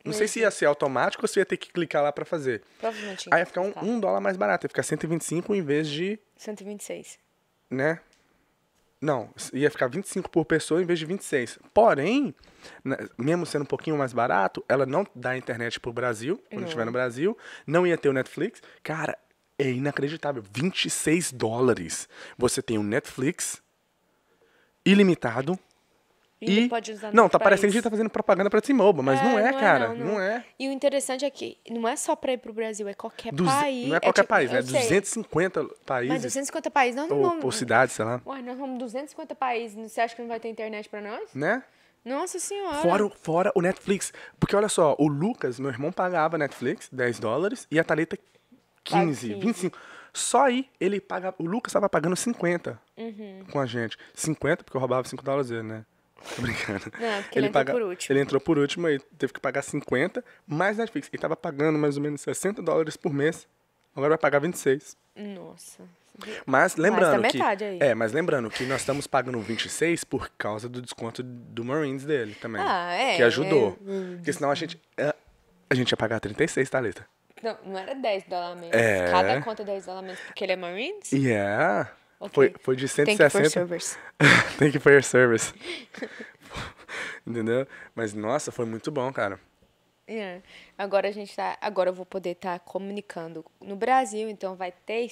[0.04, 2.62] Não sei se ia ser automático ou se ia ter que clicar lá pra fazer.
[2.78, 3.28] Provavelmente.
[3.32, 3.82] Aí ia ficar um, tá.
[3.82, 7.18] um dólar mais barato, ia ficar 125 em vez de, 126.
[7.70, 8.00] né?
[9.00, 11.58] Não, ia ficar 25 por pessoa em vez de 26.
[11.72, 12.34] Porém,
[12.84, 16.84] né, mesmo sendo um pouquinho mais barato, ela não dá internet pro Brasil, quando estiver
[16.84, 17.36] no Brasil,
[17.66, 18.60] não ia ter o Netflix.
[18.82, 19.16] Cara,
[19.58, 20.42] é inacreditável.
[20.52, 22.08] 26 dólares.
[22.36, 23.62] Você tem o Netflix
[24.84, 25.58] ilimitado.
[26.40, 26.68] E, E.
[26.70, 27.74] pode usar não, tá parecendo que a país.
[27.74, 29.92] gente tá fazendo propaganda pra T-Mobile, mas não é, cara.
[29.94, 30.42] Não, é.
[30.58, 33.50] E o interessante é que não é só pra ir pro Brasil, é qualquer Duze-
[33.50, 33.88] país.
[33.88, 36.22] Não é qualquer tipo, país, sei, 250 Mas países.
[36.22, 37.44] 250 países, nós não ou, vamos...
[37.44, 38.22] ou cidades, sei lá.
[38.24, 41.34] Uai, nós vamos 250 países, você acha que não vai ter internet pra nós?
[41.34, 41.62] Né?
[42.02, 42.76] Nossa senhora.
[42.78, 44.10] Fora, o- fora o Netflix.
[44.38, 48.16] Porque olha só, o Lucas, meu irmão, pagava Netflix, 10 dólares, e a Thalita
[48.84, 49.34] 15, 15.
[49.40, 49.78] 25.
[50.12, 51.36] Só aí ele pagava.
[51.38, 53.44] O Lucas tava pagando 50 Uhum.
[53.52, 53.96] com a gente.
[54.14, 55.84] 50, porque eu roubava 5 dólares dele, né?
[56.36, 56.84] Tô brincando.
[56.98, 58.12] Não, porque ele entrou por último.
[58.14, 61.08] Ele entrou por último e teve que pagar 50, mais Netflix.
[61.12, 63.46] Ele tava pagando mais ou menos 60 dólares por mês.
[63.94, 64.96] Agora vai pagar 26.
[65.16, 65.82] Nossa.
[66.44, 67.78] Mas lembrando que metade aí.
[67.80, 72.34] é, mas lembrando que nós estamos pagando 26 por causa do desconto do Marines dele
[72.34, 73.78] também, Ah, é, que ajudou.
[73.88, 75.14] é, Porque senão a gente é,
[75.70, 77.06] a gente ia pagar 36, tá, Leta?
[77.42, 78.76] Não, não era 10 dólares menos.
[78.76, 79.10] É.
[79.10, 81.10] Cada conta é 10 dólares menos porque ele é Marines?
[81.10, 81.90] Yeah.
[82.20, 82.34] Ok.
[82.34, 83.50] Foi, foi de Thank you for 160.
[83.50, 83.98] servers.
[84.58, 85.52] Thank you for your service.
[87.26, 87.66] Entendeu?
[87.94, 89.38] Mas, nossa, foi muito bom, cara.
[90.06, 90.40] É.
[90.76, 91.56] Agora a gente tá.
[91.60, 95.08] Agora eu vou poder estar comunicando no Brasil, então vai ter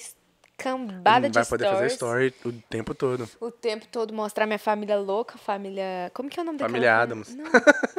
[0.57, 3.29] cambada de Vai poder fazer story o tempo todo.
[3.39, 6.11] O tempo todo mostrar minha família louca, família.
[6.13, 7.33] Como que é o nome daquela Família Addams.
[7.33, 7.45] Não,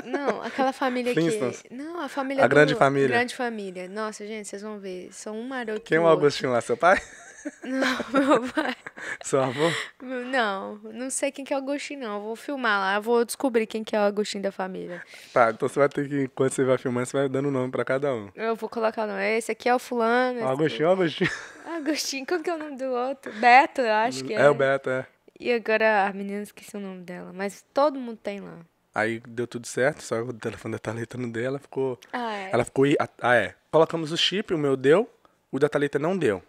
[0.05, 1.75] não, aquela família que.
[1.75, 2.45] Não, a família.
[2.45, 3.09] A grande do- família.
[3.09, 3.89] Grande família.
[3.89, 5.09] Nossa, gente, vocês vão ver.
[5.11, 5.81] São um maroto.
[5.81, 6.07] Quem é o.
[6.07, 6.61] Augustinho lá?
[6.61, 7.01] Seu pai?
[7.65, 7.99] Não,
[8.41, 8.75] meu pai.
[9.23, 9.71] Seu avô?
[10.03, 12.15] Meu- Não, não sei quem que é o Agostinho, não.
[12.17, 15.03] Eu vou filmar lá, vou descobrir quem que é o Agostinho da família.
[15.33, 17.85] Tá, então você vai ter que, quando você vai filmando, você vai dando nome pra
[17.85, 18.29] cada um.
[18.35, 19.23] Eu vou colocar o nome.
[19.39, 20.39] Esse aqui é o fulano.
[20.39, 21.31] esse Augustinho, Augustinho.
[21.31, 23.33] aqui- Agostinho, como que é o nome do outro?
[23.35, 24.41] Beto, eu acho que é.
[24.43, 25.07] É o Beto, é.
[25.39, 28.59] E agora a menina esqueci o nome dela, mas todo mundo tem lá.
[28.95, 31.99] Aí deu tudo certo, só o telefone da Thalita não deu, ela ficou.
[32.13, 32.51] Ah, é.
[32.53, 32.87] Ela ficou.
[32.87, 33.55] i- Ah, é.
[33.71, 35.09] Colocamos o chip, o meu deu,
[35.51, 36.43] o da Thalita não deu.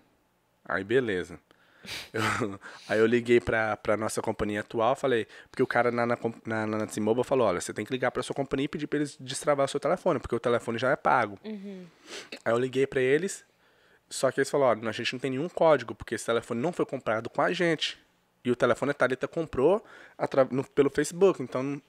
[0.71, 1.39] Aí beleza.
[2.13, 6.15] Eu- aí eu liguei pra, pra nossa companhia atual, falei, porque o cara na, na,
[6.45, 8.99] na, na T-Mobile falou, olha, você tem que ligar pra sua companhia e pedir pra
[8.99, 11.39] eles destravar o seu telefone, porque o telefone já é pago.
[12.45, 13.43] Aí eu liguei pra eles,
[14.07, 16.71] só que eles falaram, olha, a gente não tem nenhum código, porque esse telefone não
[16.71, 17.97] foi comprado com a gente.
[18.45, 19.83] E o telefone a Thalita comprou
[20.51, 21.81] no- pelo Facebook, então não,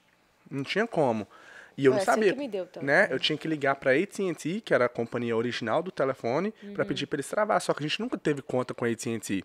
[0.50, 1.28] não tinha como.
[1.76, 3.08] E eu não assim sabia, deu o né?
[3.10, 7.06] Eu tinha que ligar pra AT&T, que era a companhia original do telefone, pra pedir
[7.06, 7.60] pra eles travar.
[7.60, 9.44] Só que a gente nunca teve conta com a AT&T.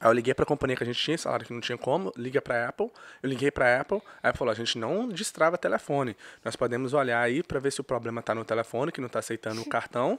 [0.00, 2.40] Aí eu liguei pra companhia que a gente tinha, falaram que não tinha como, liga
[2.40, 2.90] pra Apple.
[3.20, 6.16] Eu liguei pra Apple, aí falou, a gente não destrava telefone.
[6.44, 9.18] Nós podemos olhar aí pra ver se o problema tá no telefone, que não tá
[9.18, 10.18] aceitando o cartão,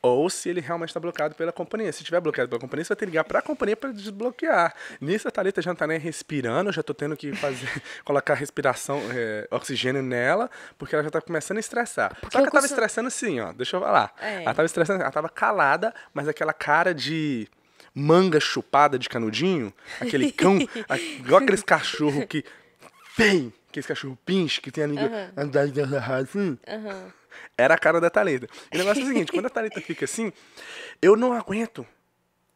[0.00, 1.92] ou se ele realmente tá bloqueado pela companhia.
[1.92, 4.74] Se tiver bloqueado pela companhia, você vai ter que ligar pra companhia pra desbloquear.
[5.00, 7.68] Nisso a Thalita já não tá nem respirando, já tô tendo que fazer,
[8.04, 12.16] colocar respiração, é, oxigênio nela, porque ela já tá começando a estressar.
[12.22, 14.14] Só que ela tava costumo- estressando assim, ó, deixa eu falar.
[14.20, 14.42] É.
[14.44, 17.48] Ela tava estressando, ela tava calada, mas aquela cara de
[17.94, 20.58] manga chupada de canudinho, aquele cão,
[20.88, 22.44] a- igual aqueles cachorro que
[23.16, 26.56] vem, aqueles cachorro pinche que tem a língua andada assim.
[27.56, 28.46] Era a cara da Thalita.
[28.72, 30.32] E o negócio é o seguinte, quando a Thalita fica assim,
[31.02, 31.86] eu não aguento.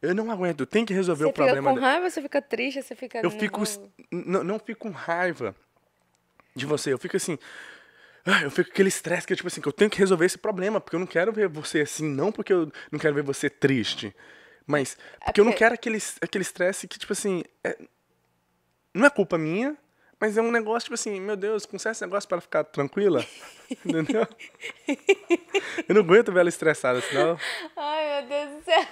[0.00, 1.68] Eu não aguento, tem que resolver Você o fica problema.
[1.70, 1.86] com dela.
[1.92, 3.20] raiva, você fica triste, você fica.
[3.22, 3.62] Eu fico.
[4.10, 5.54] Não, não fico com raiva
[6.56, 6.92] de você.
[6.92, 7.38] Eu fico assim.
[8.26, 10.36] ah, Eu fico com aquele estresse que, tipo assim, que eu tenho que resolver esse
[10.38, 10.80] problema.
[10.80, 14.12] Porque eu não quero ver você assim, não porque eu não quero ver você triste.
[14.66, 17.44] Mas porque eu não porque- quero aquele aquele estresse que, tipo assim.
[17.62, 17.78] é-
[18.92, 19.76] não é culpa minha,
[20.22, 23.26] mas é um negócio, tipo assim, meu Deus, conserta esse negócio pra ela ficar tranquila.
[23.84, 24.24] Entendeu?
[25.88, 27.36] Eu não aguento ver ela estressada, senão.
[27.76, 28.86] Ai, meu Deus do céu.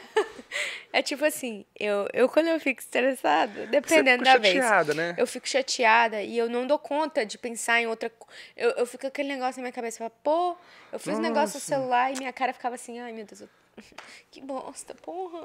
[0.93, 4.55] É tipo assim, eu, eu quando eu fico estressada, dependendo da vez.
[4.57, 5.15] chateada, né?
[5.17, 8.11] Eu fico chateada e eu não dou conta de pensar em outra
[8.57, 10.03] Eu, eu fico com aquele negócio na minha cabeça.
[10.03, 10.57] Eu falo, pô,
[10.93, 13.49] eu fiz um negócio no celular e minha cara ficava assim, ai meu Deus, eu-
[14.33, 15.39] que bosta, porra.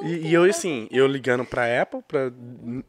[0.00, 2.32] Que E, e eu, assim, eu ligando pra Apple pra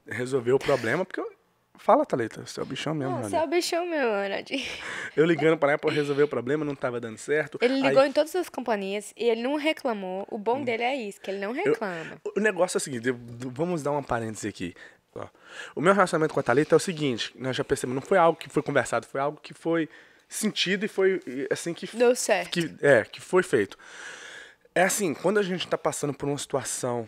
[0.07, 1.31] resolver o problema, porque eu...
[1.77, 3.39] Fala, Thalita, você é o bichão mesmo, Não, Ronaldinho.
[3.39, 4.65] você é o bichão meu, Ronaldinho.
[5.15, 7.57] Eu ligando pra Apple resolver o problema, não tava dando certo.
[7.61, 10.25] Ele Aí, ligou em todas as companhias e ele não reclamou.
[10.29, 12.17] O bom dele é isso, que ele não reclama.
[12.35, 13.17] O negócio é o seguinte, eu-
[13.51, 14.73] vamos dar uma parêntese aqui.
[15.15, 15.25] Ó,
[15.75, 18.37] O meu relacionamento com a Thalita é o seguinte, nós já percebemos, não foi algo
[18.37, 19.87] que foi conversado, foi algo que foi
[20.27, 21.87] sentido e foi assim que...
[21.95, 22.49] Deu certo.
[22.51, 23.77] que é, que foi feito.
[24.73, 27.07] É assim, quando a gente tá passando por uma situação,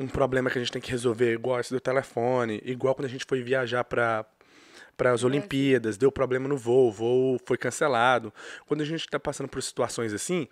[0.00, 3.10] um problema que a gente tem que resolver, igual esse do telefone, igual quando a
[3.10, 4.24] gente foi viajar para
[4.96, 8.30] para as Olimpíadas, deu problema no voo, o voo foi cancelado.
[8.66, 10.46] Quando a gente tá passando por situações assim,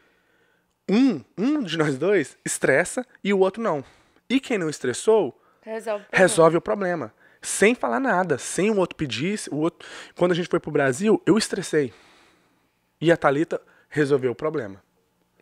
[0.90, 3.84] um, um de nós dois estressa e o outro não.
[4.28, 6.02] E quem não estressou, Resolve.
[6.02, 6.22] o problema.
[6.22, 7.14] resolve o problema.
[7.42, 9.38] Sem falar nada, sem o outro pedir.
[9.50, 9.86] O outro...
[10.16, 11.92] Quando a gente foi pro Brasil, eu estressei.
[12.98, 14.82] E a Thalita resolveu o problema.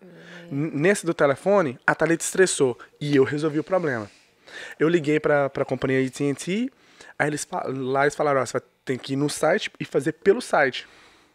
[0.02, 0.10] N-
[0.50, 4.10] Nesse do telefone, a Thalita estressou e eu resolvi o problema.
[4.78, 6.70] Eu liguei pra, pra companhia AT&T,
[7.18, 10.12] aí eles, lá eles falaram, ó, você vai ter que ir no site e fazer
[10.12, 10.86] pelo site.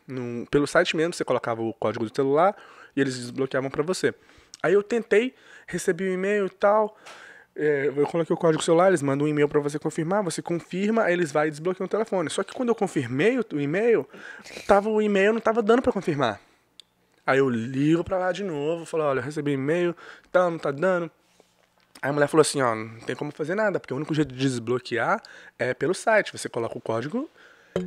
[0.08, 2.56] No- pelo site mesmo, você colocava o código do celular
[2.96, 4.14] e eles desbloqueavam pra você.
[4.64, 5.34] Aí eu tentei,
[5.68, 6.98] recebi o e-mail e tal,
[7.56, 11.04] é, eu coloquei o código celular, eles mandam um e-mail pra você confirmar, você confirma,
[11.04, 12.30] aí eles vão e desbloqueiam o telefone.
[12.30, 14.08] Só que quando eu confirmei o, o e-mail,
[14.66, 16.40] tava, o e-mail não tava dando pra confirmar.
[17.26, 19.96] Aí eu ligo pra lá de novo, falo, olha, eu recebi e-mail,
[20.32, 21.10] tá, não tá dando.
[22.02, 24.34] Aí a mulher falou assim, ó, não tem como fazer nada, porque o único jeito
[24.34, 25.22] de desbloquear
[25.60, 26.32] é pelo site.
[26.32, 27.30] Você coloca o código,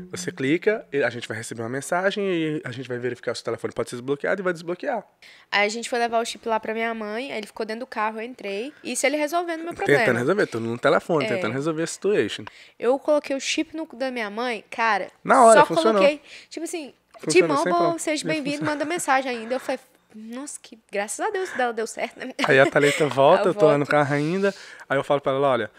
[0.08, 3.42] você clica, e a gente vai receber uma mensagem e a gente vai verificar se
[3.42, 5.04] o telefone pode ser desbloqueado e vai desbloquear.
[5.50, 7.80] Aí a gente foi levar o chip lá pra minha mãe, aí ele ficou dentro
[7.80, 8.72] do carro, eu entrei.
[8.84, 9.98] Isso ele resolvendo meu problema.
[10.00, 11.28] Tentando resolver, tô no telefone, É.
[11.34, 12.44] tentando resolver a situation.
[12.78, 15.10] Eu coloquei o chip no da minha mãe, cara.
[15.24, 15.94] Na hora, só funcionou.
[15.94, 16.22] coloquei.
[16.48, 19.54] Tipo assim, Funciona T-Mobile, sempre, seja bem-vindo, manda mensagem ainda.
[19.54, 19.80] Eu falei,
[20.14, 22.32] nossa, que graças a Deus deu, deu certo, né?
[22.46, 24.54] Aí a Thalita volta, Eu eu tô lá no carro ainda.
[24.88, 25.70] Aí eu falo pra ela, olha,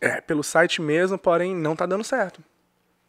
[0.00, 2.42] é pelo site mesmo, porém não tá dando certo.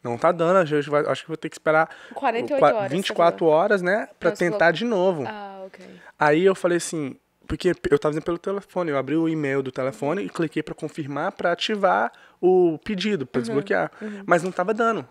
[0.02, 2.88] Não tá dando, a gente vai, acho que vou ter que esperar 48 qua- horas,
[2.90, 5.24] você 24 horas, né, você tentar de novo.
[5.26, 5.84] Ah, ok.
[6.18, 9.70] Aí eu falei assim, porque eu tava fazendo pelo telefone, eu abri o e-mail do
[9.70, 12.10] telefone e cliquei pra confirmar pra ativar
[12.40, 13.92] o pedido, pra desbloquear.
[14.24, 15.06] Mas não tava dando.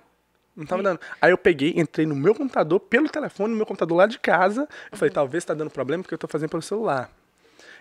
[0.59, 0.99] Não tava dando.
[1.21, 4.67] Aí eu peguei, entrei no meu computador, pelo telefone, no meu computador lá de casa.
[4.91, 7.09] Eu falei, talvez tá dando problema porque eu tô fazendo pelo celular.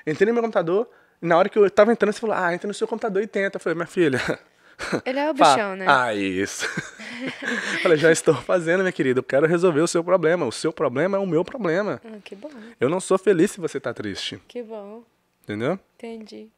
[0.07, 0.89] Entrei no meu computador,
[1.21, 3.27] e na hora que eu tava entrando, você falou, ah, entra no seu computador e
[3.27, 3.57] tenta.
[3.57, 4.21] Eu falei, minha filha.
[5.05, 5.55] Ele é o Pá.
[5.57, 5.87] bichão, né?
[5.89, 6.65] Ah, isso.
[7.83, 9.19] Falei, já estou fazendo, minha querida.
[9.19, 10.47] Eu quero resolver o seu problema.
[10.47, 12.01] O seu problema é o meu problema.
[12.05, 12.49] Ah, que bom,
[12.81, 14.41] Eu não sou feliz se você tá triste.
[14.47, 15.03] que bom.
[15.43, 15.79] Entendeu?
[15.97, 16.49] Entendi.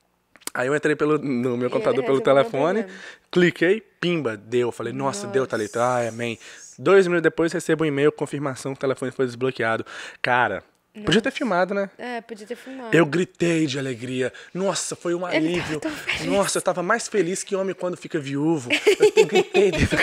[0.52, 2.84] Aí eu entrei pelo, no meu computador pelo telefone,
[3.30, 4.72] cliquei, pimba, deu.
[4.72, 5.50] Falei, nossa, deu, Nossa.
[5.50, 5.84] Thalita.
[5.84, 6.38] Ai, amém.
[6.78, 9.84] Dois minutos depois recebo um e-mail, confirmação que o telefone foi desbloqueado.
[10.22, 10.64] Cara,
[11.04, 11.90] podia ter filmado, né?
[11.98, 12.96] É, podia ter filmado.
[12.96, 14.32] Eu gritei de alegria.
[14.54, 15.78] Nossa, foi um alívio.
[15.78, 16.24] feliz.
[16.26, 18.70] Nossa, eu tava mais feliz que homem quando fica viúvo.
[19.14, 19.98] Eu gritei dentro,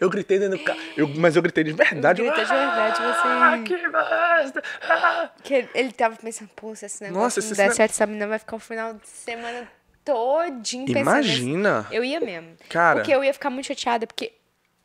[0.00, 0.80] eu gritei dentro do carro.
[0.96, 2.22] Eu- mas eu gritei de verdade.
[2.22, 3.62] Grita de verdade, Ah, você...
[3.64, 4.62] que bosta!
[4.88, 5.30] Ah.
[5.42, 8.26] Que ele, ele tava pensando, pô, se esse negócio Nossa, não der certo, essa menina
[8.26, 9.68] vai ficar o final de semana
[10.04, 11.78] todinho pensando Imagina.
[11.82, 12.50] nesse- Eu ia mesmo.
[12.68, 13.00] Cara.
[13.00, 14.32] Porque eu ia ficar muito chateada, porque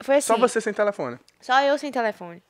[0.02, 0.28] foi assim...
[0.34, 1.18] Só você sem telefone.
[1.42, 2.42] Só eu sem telefone.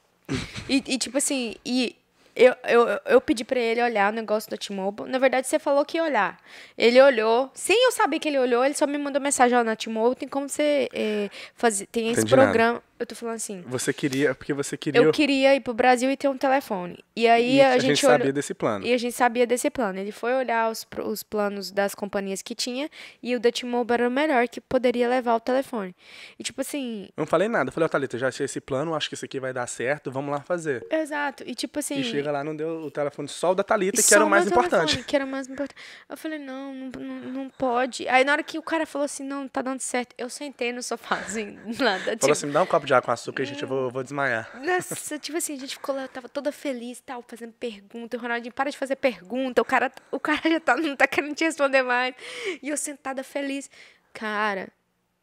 [0.69, 1.95] e, e, tipo assim, e
[2.35, 5.09] eu, eu, eu pedi pra ele olhar o negócio da T-Mobile.
[5.09, 6.39] Na verdade, você falou que ia olhar.
[6.77, 7.49] Ele olhou.
[7.53, 10.29] Sem eu saber que ele olhou, ele só me mandou mensagem, ó, na T-Mobile tem
[10.29, 11.87] como você eh, fazer...
[11.87, 12.81] Tem esse Entendi nada.
[12.99, 13.63] Eu tô falando assim...
[13.67, 15.01] Você queria, porque você queria.
[15.01, 17.01] Eu queria ir pro Brasil e ter um telefone.
[17.15, 18.85] E aí e a, a gente, gente olhou- sabia desse plano.
[18.85, 19.97] E a gente sabia desse plano.
[19.99, 22.89] Ele foi olhar os, os planos das companhias que tinha
[23.23, 25.95] e o da T-Mobile era o melhor que poderia levar o telefone.
[26.37, 27.69] E tipo assim, Eu não falei nada.
[27.69, 30.11] Eu falei, ó, Thalita, já achei esse plano, acho que esse aqui vai dar certo,
[30.11, 30.85] vamos lá fazer.
[30.91, 31.43] exato.
[31.47, 34.13] E tipo assim, E chega lá, não deu o telefone só o da Thalita, que
[34.13, 35.03] era o mais telefone, importante.
[35.05, 35.75] Que era o mais importante.
[36.09, 38.07] Eu falei, não, não, não, não pode.
[38.09, 40.83] Aí na hora que o cara falou assim, não, tá dando certo, eu sentei no
[40.83, 41.99] sofazinho, nada.
[42.03, 44.03] Falou tipo, assim, me dá um copo de água com açúcar, gente, eu vou, vou
[44.03, 44.49] desmaiar.
[44.61, 48.17] Nossa, tipo assim, a gente ficou lá, eu tava toda feliz, tal, fazendo pergunta.
[48.17, 49.61] O Ronaldinho, para de fazer pergunta.
[49.61, 52.13] O cara, o cara já tá, não tá querendo te responder mais.
[52.61, 53.69] E eu sentada feliz.
[54.13, 54.69] Cara,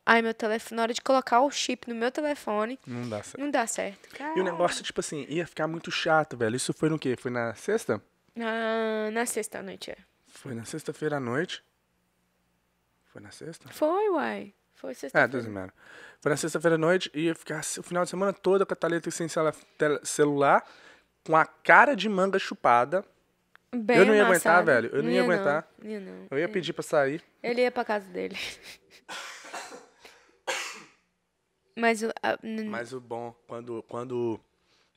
[0.05, 3.41] aí meu telefone, na hora de colocar o chip no meu telefone, Não dá certo.
[3.41, 4.09] não dá certo.
[4.17, 6.57] Cara, E o negócio, tipo assim, ia ficar muito chato, velho.
[6.57, 7.17] Isso foi no quê?
[7.19, 8.01] Foi na sexta?
[8.35, 9.97] na, na sexta noite, é.
[10.29, 11.65] Foi na sexta-feira à noite.
[13.13, 13.69] Foi na sexta?
[13.71, 14.53] Foi, uai.
[14.77, 15.49] Foi É, sexta-feira.
[15.51, 15.73] mano.
[16.21, 18.77] Foi na sexta-feira à noite e ia ficar o final de semana todo com a
[18.77, 19.27] Thalita sem
[20.05, 20.65] celular,
[21.25, 23.05] com a cara de manga chupada.
[23.75, 24.73] Bem eu não ia aguentar, amassada.
[24.83, 24.95] velho.
[24.97, 25.69] Eu não ia aguentar.
[25.83, 26.27] Não, ia não.
[26.31, 27.23] Eu ia pedir pra sair.
[27.43, 28.37] Ele ia pra casa dele.
[31.77, 32.09] Mas o.
[32.23, 32.39] a-
[32.71, 34.41] Mas o bom, quando, quando,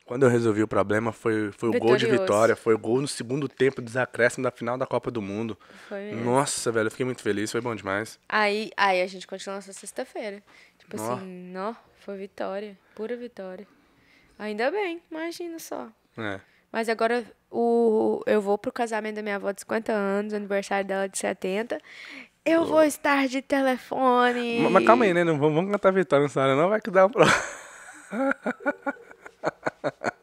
[0.09, 2.55] quando eu resolvi o problema, foi, foi o gol de vitória.
[2.55, 5.55] Foi o gol no segundo tempo, desacréscimo da final da Copa do Mundo.
[5.87, 6.13] Foi.
[6.13, 8.19] Nossa, velho, eu fiquei muito feliz, foi bom demais.
[8.27, 10.41] Aí, aí a gente continuou essa sexta-feira.
[10.79, 11.13] Tipo Nó.
[11.13, 13.67] assim, nó, foi vitória, pura vitória.
[14.39, 15.87] Ainda bem, imagina só.
[16.17, 16.39] É.
[16.71, 21.07] Mas agora o, eu vou pro casamento da minha avó de 50 anos, aniversário dela
[21.07, 21.79] de 70.
[22.43, 24.61] Eu vou estar de telefone.
[24.61, 25.23] Ma- Mas calma aí, né?
[25.23, 27.23] Não vamos, cantar vitória nessa hora, não vai que dá um pro...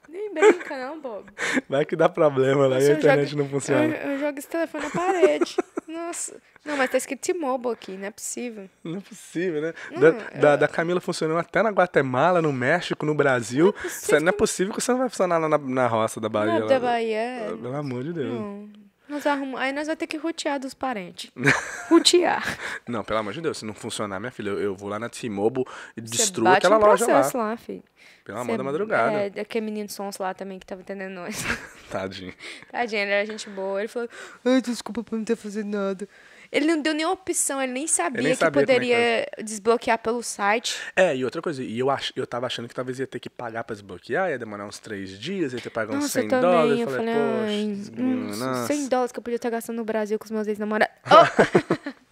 [0.09, 1.25] Nem brinca, não, Bob.
[1.69, 3.85] Vai que dá problema lá e Nossa, a eu internet jogo- não funciona.
[3.97, 5.57] Eu, eu jogo esse telefone na parede.
[5.88, 6.37] Nossa.
[6.64, 8.69] Não, mas tá escrito T-Mobile aqui, não é possível.
[8.83, 9.75] Não é possível, né?
[10.01, 13.75] Da, da, da Camila funcionou até na Guatemala, no México, no Brasil.
[13.85, 16.55] Isso Não é possível que você não vai funcionar lá na, na roça da Bahia.
[16.55, 16.66] Na lá.
[16.66, 17.16] da Bahia.
[17.19, 18.33] é- Pelo amor de Deus.
[18.33, 18.86] Não.
[19.09, 21.31] Nós arrumamos, aí nós vamos ter que rotear dos parentes.
[21.88, 22.42] Rotear.
[22.88, 25.09] Não, pelo amor de Deus, se não funcionar, minha filha, eu, eu vou lá na
[25.09, 25.64] T-Mobile
[25.97, 27.31] e destruo aquela um loja lá.
[27.35, 27.85] lá, filho.
[28.25, 29.12] Pelo amor da madrugada.
[29.12, 31.45] É, aquele menino de sons lá também que tava atendendo nós.
[31.88, 32.35] Tadinho.
[32.73, 33.81] Tadinho, ele era gente boa.
[33.81, 34.09] Ele falou,
[34.45, 36.09] ai, desculpa por não ter fazendo nada.
[36.52, 39.98] Ele não deu nenhuma opção, ele nem sabia, nem que sabia é que poderia desbloquear
[39.98, 40.76] pelo site.
[40.94, 43.28] É, e outra coisa, e eu, ach, eu tava achando que talvez ia ter que
[43.30, 46.22] pagar pra desbloquear, ia demorar uns três dias, ia ter que pagar uns Nossa, 100
[46.32, 46.80] eu dólares.
[46.80, 48.66] Eu falei, poxa, nossa.
[48.66, 50.94] 100 dólares que eu podia estar gastando no Brasil com os meus ex-namorados.
[51.09, 51.96] Oh!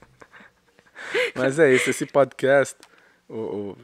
[1.35, 2.77] Mas é isso, esse podcast.
[3.29, 3.77] O, o-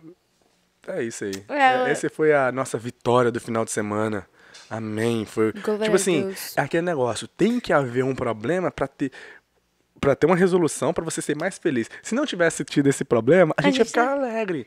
[0.89, 1.45] é isso aí.
[1.49, 4.27] É, É, Esse foi a nossa vitória do final de semana.
[4.69, 5.25] Amém.
[5.25, 5.53] Foi.
[5.53, 7.27] Glória tipo assim, é aquele negócio.
[7.29, 9.13] Tem que haver um problema pra ter.
[10.01, 11.91] Pra ter uma resolução pra você ser mais feliz.
[12.03, 14.67] Se não tivesse tido esse problema, a, A gente ia gente ficar alegre.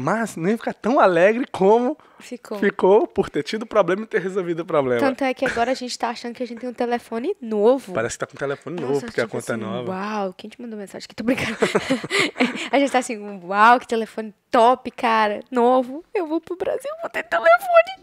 [0.00, 2.56] Mas não ia ficar tão alegre como Ficou.
[2.60, 5.00] ficou por ter tido problema e ter resolvido o problema.
[5.00, 7.92] Tanto é que agora a gente tá achando que a gente tem um telefone novo.
[7.92, 9.90] Parece que tá com um telefone novo, Nossa, porque a conta é assim, nova.
[9.90, 11.08] Uau, quem te mandou mensagem?
[11.08, 11.56] Que tô brincando.
[12.70, 15.40] a gente tá assim, uau, que telefone top, cara.
[15.50, 16.04] Novo.
[16.14, 17.50] Eu vou pro Brasil, vou ter telefone.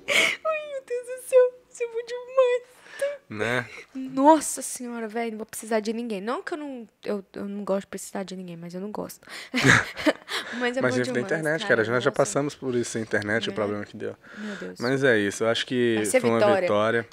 [0.09, 1.64] Ai, meu Deus do céu.
[1.83, 2.75] É muito demais.
[3.27, 3.65] Né?
[3.93, 6.21] Nossa senhora, velho, não vou precisar de ninguém.
[6.21, 6.87] Não que eu não.
[7.03, 9.27] Eu, eu não gosto de precisar de ninguém, mas eu não gosto.
[10.59, 13.51] mas é Mas gente da internet, cara, nós já passamos por isso, a internet, o
[13.51, 13.55] Né?
[13.55, 14.15] problema que deu.
[14.37, 14.79] Meu Deus.
[14.79, 17.05] Mas é isso, eu acho que foi uma vitória.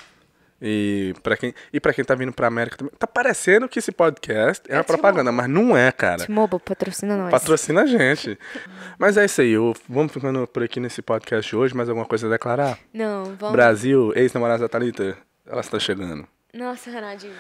[0.65, 3.91] E pra quem, e pra quem tá vindo pra América também, tá parecendo que esse
[3.91, 6.25] podcast é uma É propaganda, mas não é, cara.
[6.25, 7.31] T-Mobile patrocina nós.
[7.33, 8.39] Patrocina a gente.
[8.97, 12.07] Mas é isso aí, eu, vamos ficando por aqui nesse podcast de hoje, mais alguma
[12.07, 12.79] coisa a declarar?
[12.95, 13.51] Não, vamos.
[13.51, 16.27] Brasil, ex-namorada da Thalita, ela está chegando.
[16.55, 17.35] Nossa, Renadinho.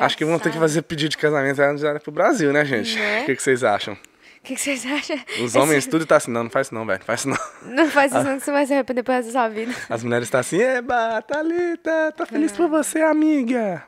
[0.00, 2.98] Acho que vamos ter que fazer pedido de casamento já pro Brasil, né, gente?
[2.98, 3.22] Né?
[3.22, 3.96] O que, que vocês acham?
[4.38, 5.18] O que, que vocês acham?
[5.44, 7.38] Os homens tudo tá assim, não, não faz isso não, velho, faz isso não.
[7.62, 9.74] Não faz isso, não, que você vai se arrepender pro resto da sua vida.
[9.90, 13.84] As mulheres tá assim, eba, Thalita, tô feliz por você, amiga.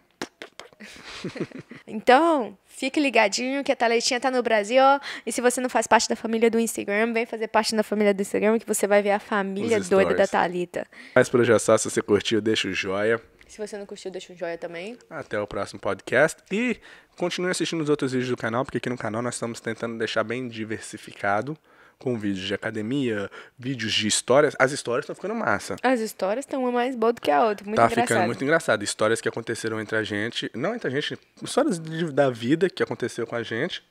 [1.87, 5.01] Então, fique ligadinho que a Thaletinha tá no Brasil, ó.
[5.27, 8.15] E se você não faz parte da família do Instagram, vem fazer parte da família
[8.15, 10.27] do Instagram que você vai ver a família doida da.
[10.27, 10.87] Thalita.
[11.15, 13.21] Mas por hoje é se você curtiu, deixa o joia.
[13.51, 14.97] Se você não curtiu, deixa um joia também.
[15.11, 16.41] Até o próximo podcast.
[16.53, 16.79] E
[17.17, 20.23] continue assistindo os outros vídeos do canal, porque aqui no canal nós estamos tentando deixar
[20.23, 21.59] bem diversificado.
[21.99, 24.57] Com vídeos de academia, vídeos de histórias.
[24.59, 25.77] As histórias estão ficando massa.
[25.83, 27.63] As histórias estão uma mais boa do que a outra.
[27.67, 28.09] Muito tá engraçado.
[28.09, 28.83] ficando muito engraçado.
[28.83, 30.51] Histórias que aconteceram entre a gente.
[30.55, 33.83] Não entre a gente, histórias de- da vida que aconteceu com a gente.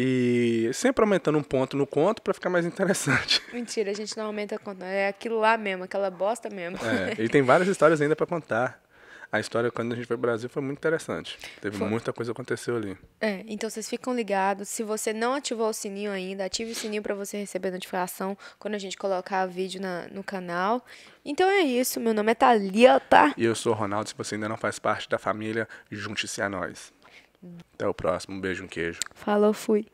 [0.00, 3.42] E sempre aumentando um ponto no conto pra ficar mais interessante.
[3.52, 4.84] Mentira, a gente não aumenta a conta.
[4.84, 6.78] É aquilo lá mesmo, aquela bosta mesmo.
[6.86, 8.80] É, e tem várias histórias ainda pra contar.
[9.30, 11.36] A história quando a gente foi pro Brasil foi muito interessante.
[11.60, 12.96] Teve muita coisa que aconteceu ali.
[13.20, 14.68] É, então vocês ficam ligados.
[14.68, 18.74] Se você não ativou o sininho ainda, ative o sininho para você receber notificação quando
[18.74, 20.82] a gente colocar vídeo na, no canal.
[21.24, 22.00] Então é isso.
[22.00, 23.34] Meu nome é Thalita.
[23.36, 24.08] E eu sou o Ronaldo.
[24.08, 26.90] Se você ainda não faz parte da família, junte-se a nós.
[27.74, 28.36] Até o próximo.
[28.36, 29.00] Um beijo, um queijo.
[29.14, 29.86] Falou, fui.